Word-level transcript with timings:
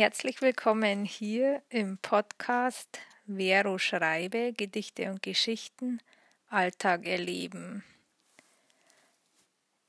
Herzlich 0.00 0.40
willkommen 0.40 1.04
hier 1.04 1.60
im 1.68 1.98
Podcast 1.98 3.00
Vero 3.26 3.76
Schreibe, 3.76 4.54
Gedichte 4.54 5.10
und 5.10 5.22
Geschichten, 5.22 6.00
Alltag 6.48 7.04
erleben. 7.04 7.84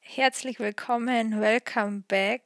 Herzlich 0.02 0.60
willkommen, 0.60 1.40
welcome 1.40 2.04
back. 2.10 2.42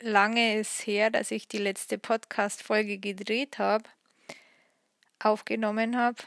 Lange 0.00 0.60
ist 0.60 0.86
her, 0.86 1.10
dass 1.10 1.32
ich 1.32 1.48
die 1.48 1.58
letzte 1.58 1.98
Podcast-Folge 1.98 2.98
gedreht 2.98 3.58
habe, 3.58 3.90
aufgenommen 5.18 5.96
habe. 5.96 6.22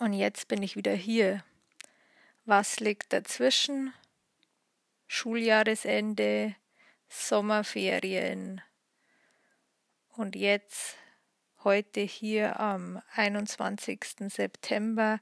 Und 0.00 0.14
jetzt 0.14 0.48
bin 0.48 0.64
ich 0.64 0.74
wieder 0.74 0.94
hier. 0.94 1.44
Was 2.44 2.80
liegt 2.80 3.12
dazwischen? 3.12 3.94
Schuljahresende, 5.06 6.56
Sommerferien. 7.08 8.60
Und 10.16 10.36
jetzt, 10.36 10.96
heute 11.64 12.00
hier 12.00 12.60
am 12.60 13.02
21. 13.14 14.00
September, 14.28 15.20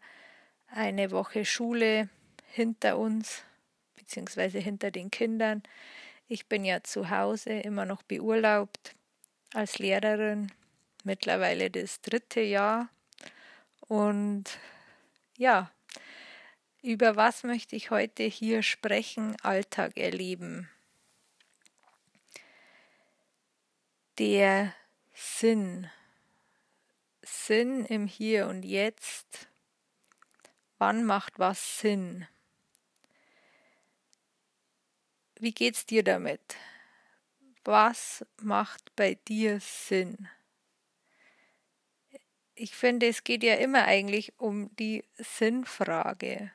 eine 0.68 1.10
Woche 1.10 1.44
Schule 1.44 2.08
hinter 2.52 2.98
uns, 2.98 3.42
beziehungsweise 3.94 4.58
hinter 4.58 4.90
den 4.90 5.10
Kindern. 5.10 5.62
Ich 6.28 6.46
bin 6.46 6.64
ja 6.64 6.82
zu 6.82 7.10
Hause 7.10 7.52
immer 7.52 7.84
noch 7.84 8.02
beurlaubt 8.02 8.94
als 9.54 9.78
Lehrerin, 9.78 10.52
mittlerweile 11.04 11.70
das 11.70 12.00
dritte 12.00 12.40
Jahr. 12.40 12.88
Und 13.80 14.58
ja, 15.36 15.70
über 16.82 17.16
was 17.16 17.42
möchte 17.42 17.76
ich 17.76 17.90
heute 17.90 18.24
hier 18.24 18.62
sprechen? 18.62 19.36
Alltag 19.42 19.96
erleben. 19.96 20.68
Der 24.18 24.74
Sinn. 25.14 25.90
Sinn 27.22 27.84
im 27.86 28.06
Hier 28.06 28.46
und 28.46 28.64
Jetzt. 28.64 29.48
Wann 30.78 31.04
macht 31.04 31.38
was 31.38 31.80
Sinn? 31.80 32.26
Wie 35.38 35.52
geht's 35.52 35.86
dir 35.86 36.02
damit? 36.02 36.56
Was 37.64 38.24
macht 38.40 38.94
bei 38.96 39.14
dir 39.26 39.60
Sinn? 39.60 40.28
Ich 42.54 42.74
finde, 42.74 43.06
es 43.06 43.22
geht 43.22 43.42
ja 43.42 43.56
immer 43.56 43.84
eigentlich 43.84 44.38
um 44.38 44.74
die 44.76 45.04
Sinnfrage. 45.16 46.52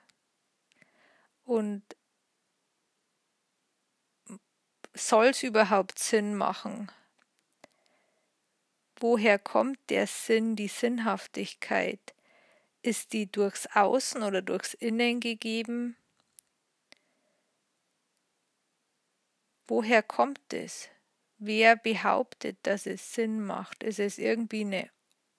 Und 1.43 1.83
soll 4.93 5.27
es 5.27 5.43
überhaupt 5.43 5.99
Sinn 5.99 6.35
machen? 6.35 6.91
Woher 9.03 9.39
kommt 9.39 9.79
der 9.89 10.05
Sinn, 10.05 10.55
die 10.55 10.67
Sinnhaftigkeit? 10.67 12.13
Ist 12.83 13.13
die 13.13 13.31
durchs 13.31 13.65
Außen 13.73 14.21
oder 14.21 14.43
durchs 14.43 14.75
Innen 14.75 15.19
gegeben? 15.19 15.97
Woher 19.67 20.03
kommt 20.03 20.53
es? 20.53 20.87
Wer 21.39 21.77
behauptet, 21.77 22.59
dass 22.61 22.85
es 22.85 23.15
Sinn 23.15 23.43
macht? 23.43 23.81
Ist 23.81 23.97
es 23.97 24.19
irgendwie 24.19 24.61
eine 24.61 24.89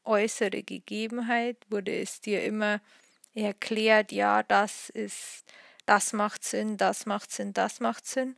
äußere 0.02 0.64
Gegebenheit? 0.64 1.56
Wurde 1.70 1.96
es 1.96 2.20
dir 2.20 2.42
immer 2.44 2.80
erklärt, 3.32 4.10
ja, 4.10 4.42
das 4.42 4.90
ist, 4.90 5.44
das 5.86 6.12
macht 6.12 6.42
Sinn, 6.42 6.78
das 6.78 7.06
macht 7.06 7.30
Sinn, 7.30 7.52
das 7.52 7.78
macht 7.78 8.06
Sinn? 8.06 8.34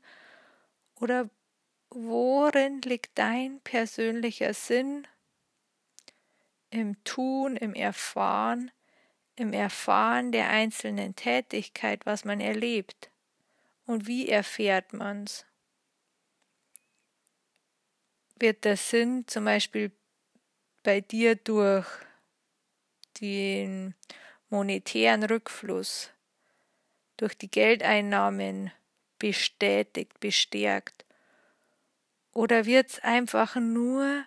Oder 1.01 1.31
worin 1.89 2.83
liegt 2.83 3.17
dein 3.17 3.61
persönlicher 3.61 4.53
Sinn 4.53 5.07
im 6.75 7.03
Tun, 7.05 7.57
im 7.57 7.75
Erfahren, 7.75 8.71
im 9.37 9.53
Erfahren 9.53 10.33
der 10.33 10.49
einzelnen 10.51 11.15
Tätigkeit, 11.15 12.05
was 12.05 12.25
man 12.25 12.41
erlebt. 12.41 13.11
Und 13.87 14.07
wie 14.07 14.29
erfährt 14.29 14.93
man's? 14.93 15.47
Wird 18.37 18.65
der 18.65 18.77
Sinn 18.77 19.25
zum 19.29 19.45
Beispiel 19.45 19.93
bei 20.83 21.01
dir 21.01 21.37
durch 21.37 21.87
den 23.21 23.95
monetären 24.49 25.23
Rückfluss, 25.23 26.11
durch 27.17 27.39
die 27.39 27.51
Geldeinnahmen 27.51 28.73
bestätigt, 29.19 30.19
bestärkt? 30.19 31.05
Oder 32.33 32.67
wird's 32.67 32.99
einfach 32.99 33.55
nur 33.55 34.25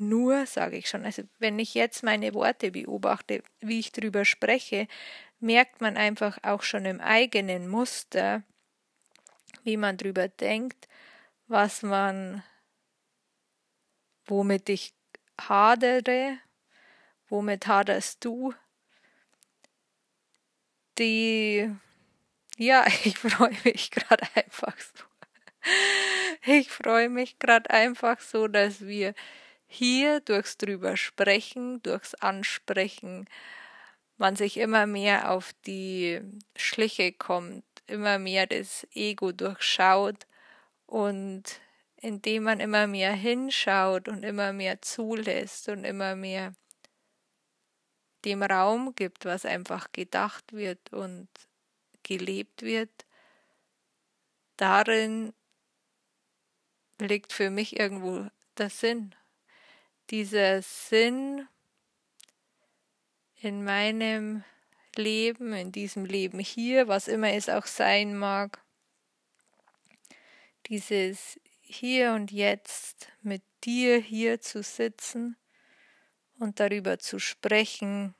nur, 0.00 0.46
sage 0.46 0.76
ich 0.76 0.88
schon, 0.88 1.04
also 1.04 1.22
wenn 1.38 1.58
ich 1.58 1.74
jetzt 1.74 2.02
meine 2.02 2.34
Worte 2.34 2.70
beobachte, 2.70 3.42
wie 3.60 3.80
ich 3.80 3.92
drüber 3.92 4.24
spreche, 4.24 4.88
merkt 5.40 5.80
man 5.80 5.96
einfach 5.96 6.38
auch 6.42 6.62
schon 6.62 6.84
im 6.84 7.00
eigenen 7.00 7.68
Muster, 7.68 8.42
wie 9.64 9.76
man 9.76 9.96
drüber 9.96 10.28
denkt, 10.28 10.88
was 11.48 11.82
man, 11.82 12.42
womit 14.26 14.68
ich 14.68 14.94
hadere, 15.40 16.38
womit 17.28 17.66
haderst 17.66 18.24
du, 18.24 18.54
die, 20.98 21.70
ja, 22.56 22.86
ich 23.04 23.18
freue 23.18 23.56
mich 23.64 23.90
gerade 23.90 24.26
einfach 24.34 24.76
so. 24.78 25.04
Ich 26.46 26.70
freue 26.70 27.10
mich 27.10 27.38
gerade 27.38 27.68
einfach 27.70 28.20
so, 28.20 28.48
dass 28.48 28.80
wir 28.86 29.14
hier 29.72 30.18
durchs 30.20 30.58
drüber 30.58 30.96
sprechen, 30.96 31.80
durchs 31.84 32.14
Ansprechen, 32.16 33.28
man 34.18 34.34
sich 34.34 34.56
immer 34.56 34.86
mehr 34.86 35.30
auf 35.30 35.52
die 35.64 36.20
Schliche 36.56 37.12
kommt, 37.12 37.64
immer 37.86 38.18
mehr 38.18 38.48
das 38.48 38.84
Ego 38.92 39.30
durchschaut 39.30 40.26
und 40.86 41.44
indem 41.96 42.42
man 42.44 42.58
immer 42.58 42.88
mehr 42.88 43.12
hinschaut 43.12 44.08
und 44.08 44.24
immer 44.24 44.52
mehr 44.52 44.82
zulässt 44.82 45.68
und 45.68 45.84
immer 45.84 46.16
mehr 46.16 46.52
dem 48.24 48.42
Raum 48.42 48.94
gibt, 48.96 49.24
was 49.24 49.46
einfach 49.46 49.92
gedacht 49.92 50.52
wird 50.52 50.92
und 50.92 51.28
gelebt 52.02 52.62
wird, 52.62 53.06
darin 54.56 55.32
liegt 56.98 57.32
für 57.32 57.50
mich 57.50 57.78
irgendwo 57.78 58.26
der 58.58 58.68
Sinn 58.68 59.14
dieser 60.10 60.62
Sinn 60.62 61.46
in 63.36 63.64
meinem 63.64 64.44
Leben, 64.96 65.52
in 65.52 65.72
diesem 65.72 66.04
Leben 66.04 66.38
hier, 66.40 66.88
was 66.88 67.08
immer 67.08 67.32
es 67.32 67.48
auch 67.48 67.66
sein 67.66 68.18
mag, 68.18 68.60
dieses 70.66 71.40
Hier 71.62 72.12
und 72.12 72.32
Jetzt 72.32 73.08
mit 73.22 73.42
dir 73.64 73.98
hier 73.98 74.40
zu 74.40 74.62
sitzen 74.62 75.36
und 76.38 76.58
darüber 76.58 76.98
zu 76.98 77.18
sprechen, 77.18 78.14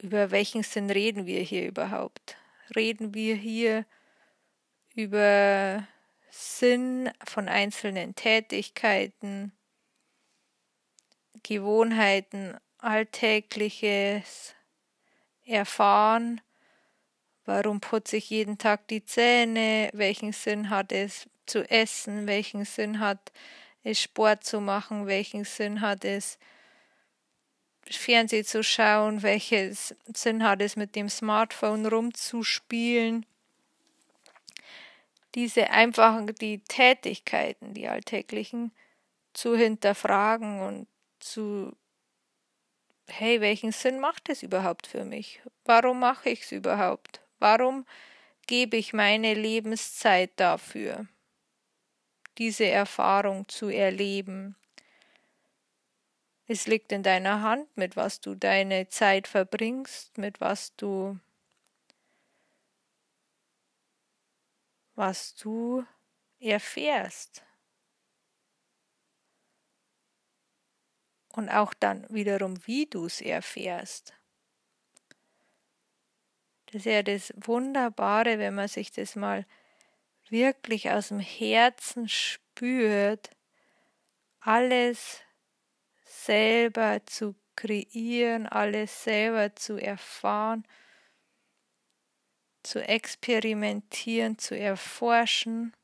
über 0.00 0.30
welchen 0.30 0.62
Sinn 0.62 0.90
reden 0.90 1.26
wir 1.26 1.40
hier 1.42 1.68
überhaupt? 1.68 2.36
Reden 2.74 3.14
wir 3.14 3.36
hier 3.36 3.86
über 4.94 5.86
Sinn 6.30 7.10
von 7.24 7.48
einzelnen 7.48 8.14
Tätigkeiten, 8.14 9.52
Gewohnheiten, 11.42 12.56
Alltägliches 12.78 14.54
erfahren. 15.44 16.40
Warum 17.44 17.80
putze 17.80 18.16
ich 18.18 18.30
jeden 18.30 18.58
Tag 18.58 18.86
die 18.88 19.04
Zähne? 19.04 19.90
Welchen 19.92 20.32
Sinn 20.32 20.70
hat 20.70 20.92
es 20.92 21.28
zu 21.46 21.68
essen? 21.68 22.26
Welchen 22.26 22.64
Sinn 22.64 23.00
hat 23.00 23.32
es 23.82 24.00
Sport 24.00 24.44
zu 24.44 24.60
machen? 24.60 25.06
Welchen 25.06 25.44
Sinn 25.44 25.80
hat 25.80 26.04
es 26.04 26.38
Fernsehen 27.90 28.44
zu 28.44 28.62
schauen? 28.62 29.22
Welchen 29.22 29.76
Sinn 30.14 30.44
hat 30.44 30.62
es 30.62 30.76
mit 30.76 30.94
dem 30.94 31.08
Smartphone 31.08 31.86
rumzuspielen? 31.86 33.26
Diese 35.34 35.70
einfachen, 35.70 36.26
die 36.26 36.60
Tätigkeiten, 36.60 37.74
die 37.74 37.88
alltäglichen 37.88 38.70
zu 39.32 39.56
hinterfragen 39.56 40.60
und 40.60 40.86
zu, 41.22 41.76
hey, 43.08 43.40
welchen 43.40 43.72
Sinn 43.72 44.00
macht 44.00 44.28
es 44.28 44.42
überhaupt 44.42 44.86
für 44.86 45.04
mich? 45.04 45.40
Warum 45.64 46.00
mache 46.00 46.30
ich 46.30 46.42
es 46.42 46.52
überhaupt? 46.52 47.20
Warum 47.38 47.86
gebe 48.46 48.76
ich 48.76 48.92
meine 48.92 49.34
Lebenszeit 49.34 50.30
dafür, 50.36 51.06
diese 52.38 52.66
Erfahrung 52.66 53.48
zu 53.48 53.68
erleben? 53.68 54.56
Es 56.46 56.66
liegt 56.66 56.92
in 56.92 57.02
deiner 57.02 57.40
Hand, 57.42 57.76
mit 57.76 57.96
was 57.96 58.20
du 58.20 58.34
deine 58.34 58.88
Zeit 58.88 59.28
verbringst, 59.28 60.18
mit 60.18 60.40
was 60.40 60.74
du 60.76 61.18
was 64.94 65.34
du 65.34 65.84
erfährst, 66.38 67.42
und 71.32 71.48
auch 71.48 71.74
dann 71.74 72.06
wiederum, 72.08 72.66
wie 72.66 72.86
du 72.86 73.06
es 73.06 73.20
erfährst. 73.20 74.14
Das 76.66 76.76
ist 76.76 76.84
ja 76.86 77.02
das 77.02 77.34
Wunderbare, 77.36 78.38
wenn 78.38 78.54
man 78.54 78.68
sich 78.68 78.92
das 78.92 79.14
mal 79.14 79.46
wirklich 80.30 80.90
aus 80.90 81.08
dem 81.08 81.20
Herzen 81.20 82.08
spürt, 82.08 83.30
alles 84.40 85.20
selber 86.04 87.00
zu 87.06 87.34
kreieren, 87.56 88.46
alles 88.46 89.04
selber 89.04 89.54
zu 89.54 89.76
erfahren, 89.76 90.66
zu 92.62 92.80
experimentieren, 92.80 94.38
zu 94.38 94.58
erforschen. 94.58 95.74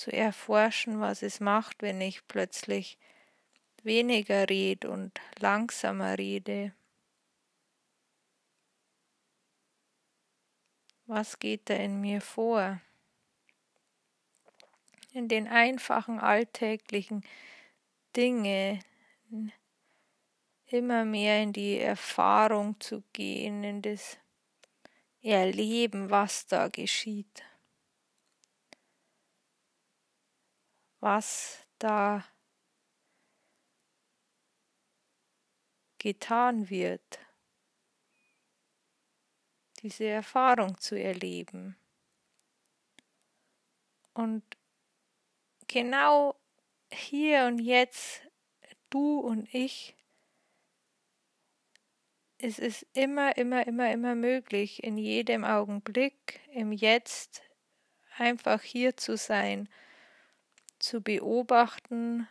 Zu 0.00 0.10
erforschen, 0.10 0.98
was 0.98 1.22
es 1.22 1.40
macht, 1.40 1.82
wenn 1.82 2.00
ich 2.00 2.26
plötzlich 2.26 2.96
weniger 3.82 4.48
rede 4.48 4.88
und 4.88 5.20
langsamer 5.38 6.16
rede. 6.16 6.72
Was 11.04 11.38
geht 11.38 11.68
da 11.68 11.74
in 11.74 12.00
mir 12.00 12.22
vor? 12.22 12.80
In 15.12 15.28
den 15.28 15.46
einfachen 15.48 16.18
alltäglichen 16.18 17.22
Dinge 18.16 18.80
immer 20.66 21.04
mehr 21.04 21.42
in 21.42 21.52
die 21.52 21.78
Erfahrung 21.78 22.80
zu 22.80 23.02
gehen, 23.12 23.64
in 23.64 23.82
das 23.82 24.16
Erleben, 25.20 26.08
was 26.08 26.46
da 26.46 26.68
geschieht. 26.68 27.49
Was 31.00 31.66
da 31.78 32.24
getan 35.98 36.70
wird, 36.70 37.18
diese 39.82 40.04
Erfahrung 40.04 40.78
zu 40.78 40.98
erleben. 40.98 41.76
Und 44.14 44.42
genau 45.68 46.38
hier 46.90 47.46
und 47.46 47.58
jetzt, 47.58 48.22
du 48.90 49.20
und 49.20 49.52
ich, 49.54 49.94
es 52.38 52.58
ist 52.58 52.86
immer, 52.94 53.36
immer, 53.36 53.66
immer, 53.66 53.92
immer 53.92 54.14
möglich, 54.14 54.82
in 54.82 54.96
jedem 54.96 55.44
Augenblick, 55.44 56.40
im 56.52 56.72
Jetzt, 56.72 57.42
einfach 58.16 58.62
hier 58.62 58.96
zu 58.96 59.16
sein 59.16 59.68
zu 60.80 61.00
beobachten, 61.00 62.28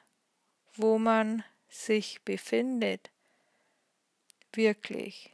wo 0.74 0.98
man 0.98 1.44
sich 1.70 2.22
befindet, 2.24 3.12
wirklich, 4.54 5.32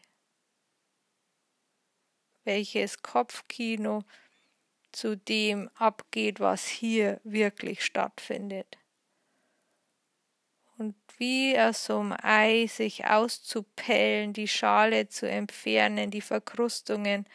welches 2.44 3.02
Kopfkino 3.02 4.04
zu 4.92 5.18
dem 5.18 5.70
abgeht, 5.76 6.40
was 6.40 6.68
hier 6.68 7.20
wirklich 7.24 7.84
stattfindet. 7.84 8.78
Und 10.78 10.96
wie 11.18 11.58
aus 11.58 11.86
so 11.86 12.00
einem 12.00 12.16
Ei 12.22 12.68
sich 12.68 13.06
auszupellen, 13.06 14.34
die 14.34 14.48
Schale 14.48 15.08
zu 15.08 15.30
entfernen, 15.30 16.12
die 16.12 16.22
Verkrustungen 16.22 17.26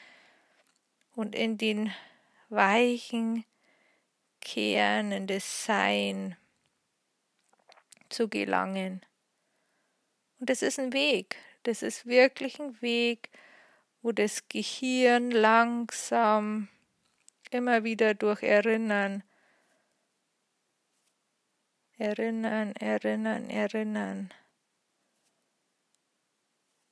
und 1.14 1.34
in 1.34 1.56
den 1.56 1.92
weichen, 2.50 3.44
Kern, 4.40 5.12
in 5.12 5.26
das 5.26 5.64
Sein 5.64 6.36
zu 8.08 8.28
gelangen. 8.28 9.04
Und 10.38 10.50
das 10.50 10.62
ist 10.62 10.78
ein 10.78 10.92
Weg, 10.92 11.36
das 11.62 11.82
ist 11.82 12.06
wirklich 12.06 12.60
ein 12.60 12.80
Weg, 12.80 13.30
wo 14.02 14.12
das 14.12 14.48
Gehirn 14.48 15.30
langsam 15.30 16.68
immer 17.50 17.84
wieder 17.84 18.14
durch 18.14 18.42
Erinnern, 18.42 19.22
Erinnern, 21.98 22.74
Erinnern, 22.76 23.50
Erinnern, 23.50 24.32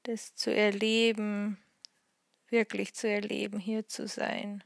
das 0.02 0.34
zu 0.34 0.54
erleben, 0.54 1.58
wirklich 2.48 2.94
zu 2.94 3.08
erleben, 3.08 3.58
hier 3.58 3.88
zu 3.88 4.06
sein. 4.06 4.62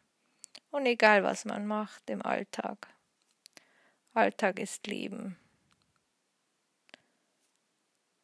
Und 0.72 0.86
egal, 0.86 1.22
was 1.22 1.44
man 1.44 1.66
macht 1.66 2.08
im 2.08 2.22
Alltag. 2.22 2.88
Alltag 4.14 4.58
ist 4.58 4.86
Leben. 4.86 5.38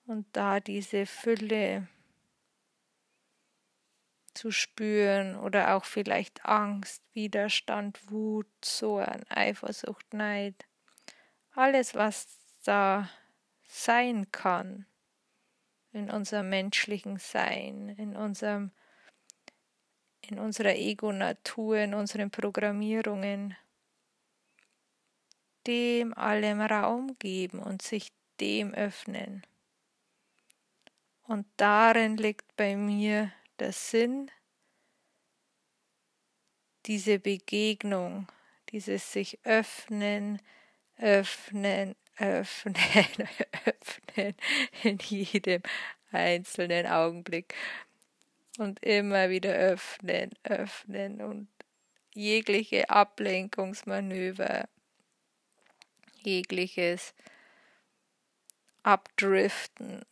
Und 0.06 0.26
da 0.32 0.58
diese 0.58 1.04
Fülle 1.04 1.86
zu 4.32 4.50
spüren 4.50 5.36
oder 5.36 5.74
auch 5.74 5.84
vielleicht 5.84 6.46
Angst, 6.46 7.02
Widerstand, 7.12 8.10
Wut, 8.10 8.46
Zorn, 8.62 9.24
Eifersucht, 9.28 10.14
Neid. 10.14 10.66
Alles, 11.50 11.94
was 11.94 12.38
da 12.64 13.10
sein 13.64 14.32
kann 14.32 14.86
in 15.92 16.10
unserem 16.10 16.48
menschlichen 16.48 17.18
Sein, 17.18 17.90
in 17.90 18.16
unserem 18.16 18.70
in 20.30 20.38
unserer 20.38 20.74
Ego-Natur, 20.74 21.78
in 21.78 21.94
unseren 21.94 22.30
Programmierungen, 22.30 23.56
dem 25.66 26.14
allem 26.14 26.60
Raum 26.60 27.16
geben 27.18 27.58
und 27.58 27.82
sich 27.82 28.12
dem 28.40 28.72
öffnen. 28.74 29.42
Und 31.26 31.46
darin 31.56 32.16
liegt 32.16 32.56
bei 32.56 32.76
mir 32.76 33.32
der 33.58 33.72
Sinn, 33.72 34.30
diese 36.86 37.18
Begegnung, 37.18 38.28
dieses 38.70 39.12
sich 39.12 39.38
öffnen, 39.44 40.40
öffnen, 40.96 41.96
öffnen, 42.16 42.76
öffnen 43.66 44.34
in 44.82 44.98
jedem 44.98 45.62
einzelnen 46.10 46.86
Augenblick 46.86 47.54
und 48.58 48.84
immer 48.84 49.30
wieder 49.30 49.54
öffnen, 49.54 50.30
öffnen 50.42 51.22
und 51.22 51.48
jegliche 52.12 52.90
Ablenkungsmanöver, 52.90 54.68
jegliches 56.22 57.14
Abdriften, 58.82 60.04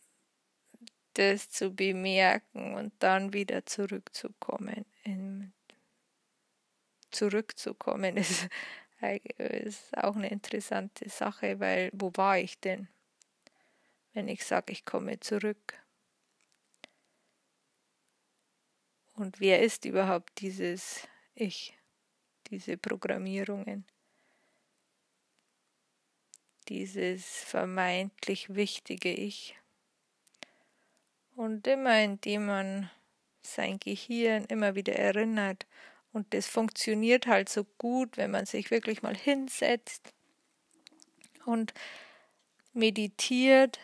das 1.13 1.49
zu 1.49 1.71
bemerken 1.71 2.75
und 2.75 2.93
dann 2.99 3.33
wieder 3.33 3.65
zurückzukommen. 3.65 4.85
Zurückzukommen 7.11 8.17
ist, 8.17 8.47
ist 9.37 9.97
auch 9.97 10.15
eine 10.15 10.29
interessante 10.29 11.09
Sache, 11.09 11.59
weil 11.59 11.89
wo 11.93 12.11
war 12.15 12.37
ich 12.37 12.59
denn, 12.59 12.87
wenn 14.13 14.29
ich 14.29 14.45
sage, 14.45 14.71
ich 14.71 14.85
komme 14.85 15.19
zurück? 15.19 15.86
Und 19.17 19.39
wer 19.39 19.63
ist 19.63 19.83
überhaupt 19.85 20.41
dieses 20.41 21.07
Ich, 21.33 21.75
diese 22.51 22.77
Programmierungen, 22.77 23.83
dieses 26.67 27.25
vermeintlich 27.25 28.53
wichtige 28.53 29.11
Ich? 29.11 29.57
Und 31.35 31.65
immer 31.65 31.99
indem 31.99 32.45
man 32.45 32.91
sein 33.41 33.79
Gehirn 33.79 34.45
immer 34.45 34.75
wieder 34.75 34.93
erinnert, 34.93 35.65
und 36.13 36.33
das 36.33 36.45
funktioniert 36.47 37.25
halt 37.25 37.49
so 37.49 37.63
gut, 37.63 38.17
wenn 38.17 38.31
man 38.31 38.45
sich 38.45 38.69
wirklich 38.69 39.01
mal 39.01 39.15
hinsetzt 39.15 40.13
und 41.45 41.73
meditiert 42.73 43.79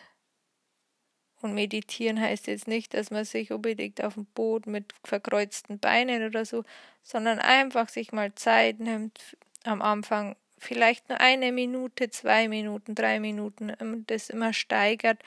und 1.44 1.52
meditieren 1.52 2.18
heißt 2.18 2.46
jetzt 2.46 2.66
nicht, 2.66 2.94
dass 2.94 3.10
man 3.10 3.26
sich 3.26 3.52
unbedingt 3.52 4.02
auf 4.02 4.14
dem 4.14 4.24
Boot 4.24 4.66
mit 4.66 4.94
verkreuzten 5.04 5.78
Beinen 5.78 6.26
oder 6.26 6.46
so, 6.46 6.64
sondern 7.02 7.38
einfach 7.38 7.90
sich 7.90 8.12
mal 8.12 8.34
Zeit 8.34 8.80
nimmt 8.80 9.36
am 9.62 9.82
Anfang, 9.82 10.36
vielleicht 10.56 11.10
nur 11.10 11.20
eine 11.20 11.52
Minute, 11.52 12.08
zwei 12.08 12.48
Minuten, 12.48 12.94
drei 12.94 13.20
Minuten, 13.20 13.74
ähm, 13.78 14.04
das 14.06 14.30
immer 14.30 14.54
steigert 14.54 15.22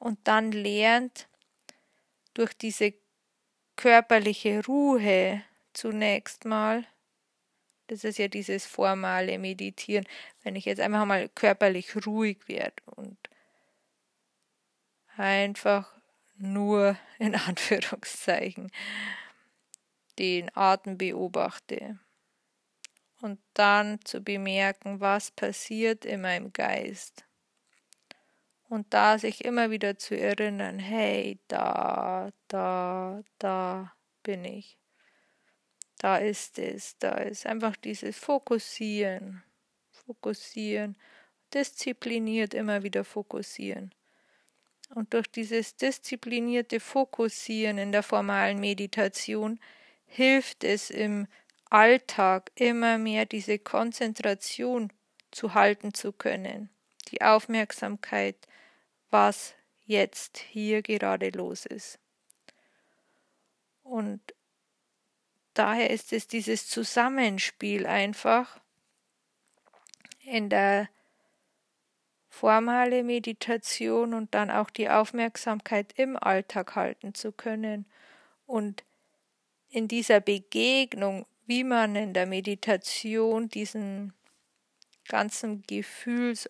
und 0.00 0.18
dann 0.24 0.50
lernt 0.50 1.28
durch 2.34 2.52
diese 2.52 2.92
körperliche 3.76 4.64
Ruhe 4.66 5.42
zunächst 5.72 6.46
mal, 6.46 6.84
das 7.86 8.02
ist 8.02 8.18
ja 8.18 8.26
dieses 8.26 8.66
formale 8.66 9.38
Meditieren, 9.38 10.04
wenn 10.42 10.56
ich 10.56 10.64
jetzt 10.64 10.80
einfach 10.80 11.04
mal 11.04 11.28
körperlich 11.28 11.94
ruhig 12.06 12.48
werde 12.48 12.82
und 12.96 13.16
einfach 15.20 15.94
nur 16.36 16.96
in 17.18 17.34
Anführungszeichen 17.34 18.72
den 20.18 20.50
Atem 20.56 20.98
beobachte 20.98 21.98
und 23.20 23.38
dann 23.54 24.02
zu 24.04 24.22
bemerken, 24.22 25.00
was 25.00 25.30
passiert 25.30 26.04
in 26.04 26.22
meinem 26.22 26.52
Geist. 26.52 27.24
Und 28.68 28.94
da 28.94 29.18
sich 29.18 29.44
immer 29.44 29.70
wieder 29.70 29.98
zu 29.98 30.16
erinnern, 30.16 30.78
hey, 30.78 31.38
da, 31.48 32.30
da, 32.48 33.22
da 33.38 33.92
bin 34.22 34.44
ich. 34.44 34.78
Da 35.98 36.16
ist 36.16 36.58
es, 36.58 36.96
da 36.98 37.10
ist 37.12 37.46
einfach 37.46 37.76
dieses 37.76 38.16
Fokussieren, 38.16 39.42
fokussieren, 39.90 40.96
diszipliniert 41.52 42.54
immer 42.54 42.82
wieder 42.82 43.04
fokussieren. 43.04 43.92
Und 44.90 45.14
durch 45.14 45.30
dieses 45.30 45.76
disziplinierte 45.76 46.80
Fokussieren 46.80 47.78
in 47.78 47.92
der 47.92 48.02
formalen 48.02 48.58
Meditation 48.58 49.60
hilft 50.06 50.64
es 50.64 50.90
im 50.90 51.28
Alltag 51.70 52.50
immer 52.56 52.98
mehr 52.98 53.24
diese 53.24 53.60
Konzentration 53.60 54.92
zu 55.30 55.54
halten 55.54 55.94
zu 55.94 56.12
können, 56.12 56.68
die 57.08 57.22
Aufmerksamkeit, 57.22 58.36
was 59.10 59.54
jetzt 59.84 60.38
hier 60.38 60.82
gerade 60.82 61.30
los 61.30 61.66
ist. 61.66 62.00
Und 63.84 64.20
daher 65.54 65.90
ist 65.90 66.12
es 66.12 66.26
dieses 66.26 66.68
Zusammenspiel 66.68 67.86
einfach 67.86 68.60
in 70.20 70.48
der 70.48 70.88
formale 72.30 73.02
Meditation 73.02 74.14
und 74.14 74.32
dann 74.34 74.50
auch 74.50 74.70
die 74.70 74.88
Aufmerksamkeit 74.88 75.92
im 75.96 76.16
Alltag 76.16 76.76
halten 76.76 77.12
zu 77.12 77.32
können. 77.32 77.84
Und 78.46 78.84
in 79.68 79.88
dieser 79.88 80.20
Begegnung, 80.20 81.26
wie 81.46 81.64
man 81.64 81.96
in 81.96 82.14
der 82.14 82.26
Meditation 82.26 83.48
diesen 83.48 84.12
ganzen 85.08 85.64
Gefühls- 85.64 86.48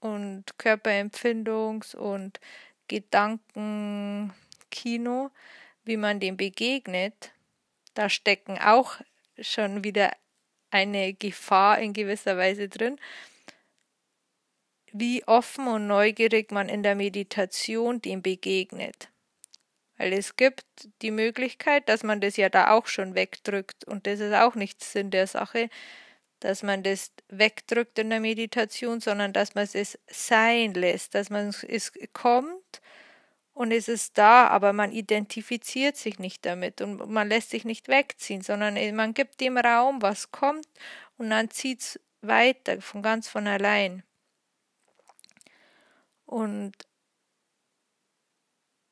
und 0.00 0.44
Körperempfindungs- 0.58 1.96
und 1.96 2.38
Gedankenkino, 2.88 5.30
wie 5.84 5.96
man 5.96 6.20
dem 6.20 6.36
begegnet, 6.36 7.32
da 7.94 8.10
stecken 8.10 8.58
auch 8.58 9.00
schon 9.40 9.82
wieder 9.82 10.12
eine 10.70 11.14
Gefahr 11.14 11.78
in 11.78 11.94
gewisser 11.94 12.36
Weise 12.36 12.68
drin, 12.68 13.00
wie 14.98 15.24
offen 15.26 15.66
und 15.68 15.86
neugierig 15.86 16.50
man 16.52 16.68
in 16.68 16.82
der 16.82 16.94
Meditation 16.94 18.00
dem 18.00 18.22
begegnet. 18.22 19.10
Weil 19.98 20.12
es 20.12 20.36
gibt 20.36 20.64
die 21.02 21.10
Möglichkeit, 21.10 21.88
dass 21.88 22.02
man 22.02 22.20
das 22.20 22.36
ja 22.36 22.48
da 22.48 22.70
auch 22.72 22.86
schon 22.86 23.14
wegdrückt 23.14 23.84
und 23.86 24.06
das 24.06 24.20
ist 24.20 24.34
auch 24.34 24.54
nicht 24.54 24.84
Sinn 24.84 25.10
der 25.10 25.26
Sache, 25.26 25.70
dass 26.40 26.62
man 26.62 26.82
das 26.82 27.12
wegdrückt 27.28 27.98
in 27.98 28.10
der 28.10 28.20
Meditation, 28.20 29.00
sondern 29.00 29.32
dass 29.32 29.54
man 29.54 29.66
es 29.72 29.98
sein 30.08 30.74
lässt, 30.74 31.14
dass 31.14 31.30
man 31.30 31.48
es 31.48 31.92
kommt 32.12 32.82
und 33.54 33.72
es 33.72 33.88
ist 33.88 34.18
da, 34.18 34.48
aber 34.48 34.74
man 34.74 34.92
identifiziert 34.92 35.96
sich 35.96 36.18
nicht 36.18 36.44
damit 36.44 36.82
und 36.82 37.10
man 37.10 37.28
lässt 37.28 37.50
sich 37.50 37.64
nicht 37.64 37.88
wegziehen, 37.88 38.42
sondern 38.42 38.74
man 38.94 39.14
gibt 39.14 39.40
dem 39.40 39.56
Raum, 39.56 40.02
was 40.02 40.30
kommt 40.30 40.68
und 41.16 41.30
dann 41.30 41.50
zieht 41.50 41.80
es 41.80 42.00
weiter 42.20 42.82
von 42.82 43.02
ganz 43.02 43.28
von 43.28 43.46
allein. 43.46 44.02
Und 46.26 46.74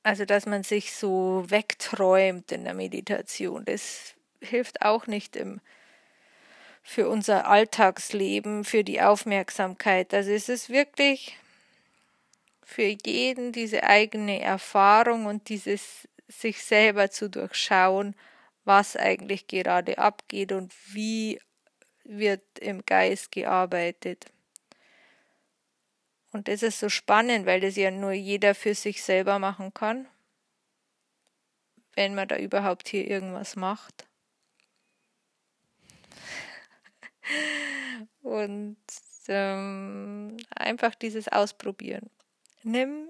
also, 0.03 0.25
dass 0.25 0.47
man 0.47 0.62
sich 0.62 0.95
so 0.95 1.45
wegträumt 1.49 2.53
in 2.53 2.64
der 2.64 2.75
Meditation, 2.75 3.64
das 3.64 4.14
hilft 4.41 4.83
auch 4.83 5.07
nicht 5.07 5.35
im, 5.35 5.61
für 6.83 7.09
unser 7.09 7.47
Alltagsleben, 7.49 8.64
für 8.64 8.85
die 8.85 9.00
Aufmerksamkeit. 9.00 10.12
Also 10.12 10.31
es 10.31 10.50
ist 10.50 10.69
wirklich 10.69 11.38
für 12.62 12.95
jeden 13.05 13.53
diese 13.53 13.85
eigene 13.85 14.41
Erfahrung 14.41 15.25
und 15.26 15.49
dieses 15.49 16.07
sich 16.29 16.62
selber 16.62 17.11
zu 17.11 17.31
durchschauen, 17.31 18.14
was 18.64 18.97
eigentlich 18.97 19.47
gerade 19.47 19.99
abgeht 19.99 20.53
und 20.53 20.75
wie 20.93 21.41
wird 22.05 22.43
im 22.59 22.85
Geist 22.85 23.33
gearbeitet. 23.33 24.26
Und 26.35 26.49
das 26.49 26.64
ist 26.64 26.81
so 26.81 26.88
spannend, 26.88 27.47
weil 27.47 27.61
das 27.61 27.76
ja 27.76 27.93
nur 27.93 28.11
jeder 28.11 28.57
für 28.57 28.75
sich 28.75 29.05
selber 29.05 29.38
machen 29.38 29.73
kann, 29.73 30.09
wenn 31.95 32.17
man 32.17 32.26
da 32.26 32.37
überhaupt 32.37 32.88
hier 32.88 33.09
irgendwas 33.09 33.55
macht. 33.55 34.09
Und 38.23 38.76
ähm, 39.29 40.37
einfach 40.50 40.97
dieses 40.97 41.29
Ausprobieren. 41.29 42.11
Nimm 42.64 43.07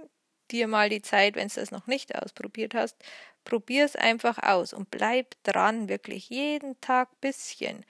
dir 0.51 0.69
mal 0.69 0.91
die 0.91 1.01
Zeit, 1.01 1.35
wenn 1.35 1.49
du 1.49 1.55
das 1.55 1.71
noch 1.71 1.87
nicht 1.87 2.15
ausprobiert 2.15 2.75
hast, 2.75 3.03
probier 3.45 3.87
es 3.87 3.97
einfach 3.97 4.37
aus 4.43 4.75
und 4.75 4.91
bleib 4.91 5.35
dran, 5.45 5.89
wirklich 5.89 6.29
jeden 6.29 6.79
Tag 6.83 7.09
bisschen. 7.23 7.87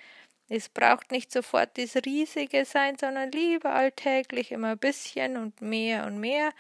Es 0.49 0.69
braucht 0.69 1.11
nicht 1.11 1.33
sofort 1.33 1.79
das 1.79 1.97
Riesige 1.97 2.65
sein, 2.65 2.99
sondern 2.99 3.31
lieber 3.33 3.73
alltäglich 3.75 4.53
immer 4.53 4.73
ein 4.73 4.79
bisschen 4.79 5.37
und 5.37 5.63
mehr 5.63 6.07
und 6.07 6.21
mehr 6.21 6.53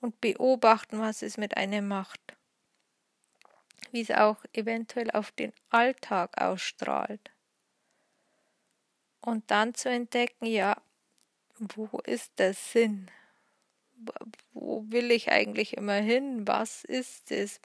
und 0.00 0.20
beobachten, 0.20 0.98
was 0.98 1.22
es 1.22 1.36
mit 1.36 1.56
einem 1.56 1.86
macht. 1.86 2.20
Wie 3.92 4.00
es 4.00 4.10
auch 4.10 4.44
eventuell 4.52 5.10
auf 5.12 5.30
den 5.30 5.52
Alltag 5.70 6.40
ausstrahlt. 6.40 7.30
Und 9.20 9.50
dann 9.50 9.74
zu 9.74 9.88
entdecken, 9.88 10.46
ja, 10.46 10.76
wo 11.58 12.00
ist 12.04 12.38
der 12.38 12.54
Sinn? 12.54 13.10
Wo 14.52 14.84
will 14.88 15.10
ich 15.10 15.30
eigentlich 15.30 15.76
immer 15.76 15.94
hin? 15.94 16.46
Was 16.46 16.84
ist 16.84 17.30
es? 17.30 17.60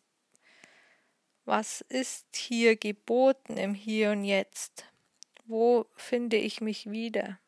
Was 1.46 1.82
ist 1.82 2.36
hier 2.36 2.76
geboten 2.76 3.58
im 3.58 3.74
Hier 3.74 4.12
und 4.12 4.24
Jetzt? 4.24 4.86
Wo 5.46 5.86
finde 5.96 6.38
ich 6.38 6.62
mich 6.62 6.90
wieder? 6.90 7.40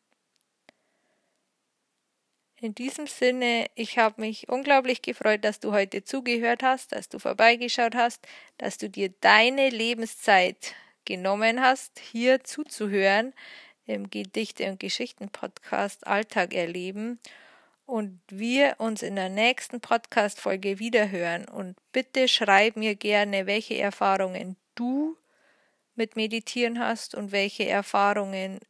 In 2.58 2.74
diesem 2.74 3.06
Sinne, 3.06 3.66
ich 3.74 3.98
habe 3.98 4.20
mich 4.20 4.48
unglaublich 4.48 5.02
gefreut, 5.02 5.44
dass 5.44 5.60
du 5.60 5.72
heute 5.72 6.04
zugehört 6.04 6.62
hast, 6.62 6.92
dass 6.92 7.08
du 7.08 7.18
vorbeigeschaut 7.18 7.94
hast, 7.94 8.26
dass 8.56 8.78
du 8.78 8.88
dir 8.88 9.10
deine 9.20 9.68
Lebenszeit 9.68 10.74
genommen 11.04 11.60
hast, 11.60 11.98
hier 11.98 12.44
zuzuhören 12.44 13.34
im 13.86 14.10
Gedichte- 14.10 14.70
und 14.70 14.80
Geschichten-Podcast 14.80 16.06
Alltag 16.06 16.54
erleben 16.54 17.20
und 17.86 18.20
wir 18.28 18.76
uns 18.78 19.02
in 19.02 19.16
der 19.16 19.28
nächsten 19.28 19.80
Podcast-Folge 19.80 20.78
wiederhören. 20.78 21.46
Und 21.46 21.76
bitte 21.92 22.26
schreib 22.26 22.76
mir 22.76 22.96
gerne, 22.96 23.46
welche 23.46 23.78
Erfahrungen 23.78 24.56
du 24.74 25.16
mit 25.96 26.16
Meditieren 26.16 26.78
hast 26.78 27.14
und 27.14 27.32
welche 27.32 27.68
Erfahrungen 27.68 28.60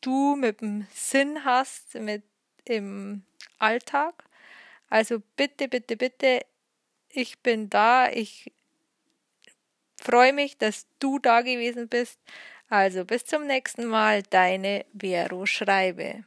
du 0.00 0.36
mit 0.36 0.60
dem 0.60 0.86
Sinn 0.92 1.44
hast, 1.44 1.94
mit 1.94 2.22
im 2.64 3.24
Alltag. 3.58 4.24
Also 4.88 5.22
bitte, 5.36 5.68
bitte, 5.68 5.96
bitte, 5.96 6.40
ich 7.08 7.40
bin 7.40 7.70
da. 7.70 8.10
Ich 8.10 8.52
freue 10.00 10.32
mich, 10.32 10.58
dass 10.58 10.86
du 10.98 11.18
da 11.18 11.40
gewesen 11.40 11.88
bist. 11.88 12.20
Also 12.68 13.04
bis 13.04 13.24
zum 13.24 13.46
nächsten 13.46 13.86
Mal, 13.86 14.22
deine 14.22 14.84
Vero 14.92 15.46
Schreibe. 15.46 16.24